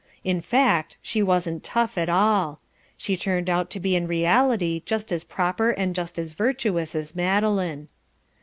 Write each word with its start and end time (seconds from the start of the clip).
In 0.23 0.41
fact 0.41 0.97
she 1.03 1.21
wasn't 1.21 1.63
tough 1.63 1.95
at 1.95 2.09
all. 2.09 2.59
She 2.97 3.15
turned 3.15 3.51
out 3.51 3.69
to 3.69 3.79
be 3.79 3.95
in 3.95 4.07
reality 4.07 4.81
just 4.83 5.11
as 5.11 5.23
proper 5.23 5.69
and 5.69 5.93
just 5.93 6.17
as 6.17 6.33
virtuous 6.33 6.95
as 6.95 7.13
Madeline. 7.15 7.87